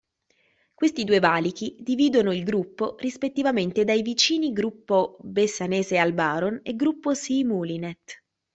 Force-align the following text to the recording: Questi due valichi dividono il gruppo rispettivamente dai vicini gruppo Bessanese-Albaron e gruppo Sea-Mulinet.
Questi 0.73 1.03
due 1.03 1.19
valichi 1.19 1.75
dividono 1.79 2.33
il 2.33 2.43
gruppo 2.43 2.95
rispettivamente 2.97 3.83
dai 3.83 4.01
vicini 4.01 4.51
gruppo 4.51 5.15
Bessanese-Albaron 5.21 6.61
e 6.63 6.75
gruppo 6.75 7.13
Sea-Mulinet. 7.13 8.23